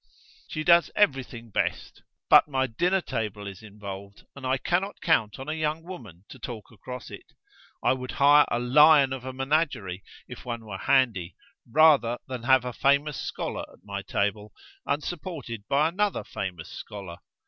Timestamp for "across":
6.71-7.11